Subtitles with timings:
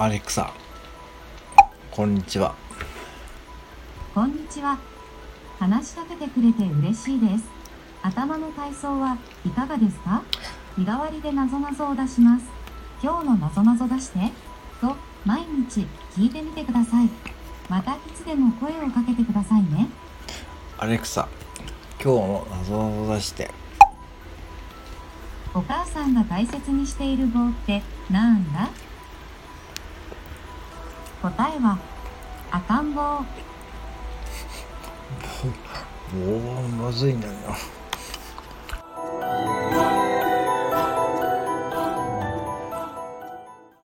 [0.00, 0.54] アレクサ
[1.90, 2.54] こんにちは
[4.14, 4.78] こんにちは。
[5.58, 7.44] 話しかけてくれて嬉しいです。
[8.00, 10.22] 頭の体操はいかがですか？
[10.78, 12.46] 日替わりでなぞなぞを出します。
[13.02, 14.32] 今日のなぞなぞ出して。
[14.80, 14.96] と、
[15.26, 15.86] 毎日
[16.16, 17.10] 聞いてみてください。
[17.68, 19.86] またいつでも声をかけてくださいね。
[20.78, 21.28] アレクサ
[22.02, 23.50] 今日の謎を出して
[25.52, 28.70] お母さんが大切にしている棒ってなんだ？
[31.22, 31.78] 答えは
[32.50, 33.24] 赤ん坊。
[36.14, 37.34] おおむずいんだよ